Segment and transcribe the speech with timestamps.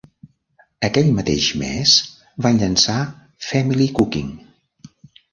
[0.87, 1.91] Aquell mateix mes,
[2.45, 2.95] van llançar
[3.49, 4.33] "Family Cooking".